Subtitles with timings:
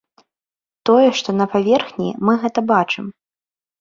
[0.89, 3.05] Тое, што на паверхні, мы гэта бачым.